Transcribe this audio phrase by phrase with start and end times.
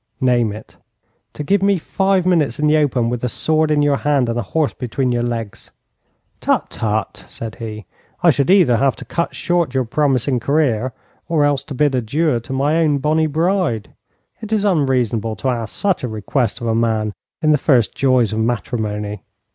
[0.19, 0.77] 'Name it.'
[1.33, 4.39] 'To give me five minutes in the open with a sword in your hand and
[4.39, 5.69] a horse between your legs.'
[6.39, 7.85] 'Tut, tut!' said he.
[8.23, 10.91] 'I should either have to cut short your promising career,
[11.29, 13.93] or else to bid adieu to my own bonny bride.
[14.41, 18.33] It is unreasonable to ask such a request of a man in the first joys
[18.33, 19.21] of matrimony.'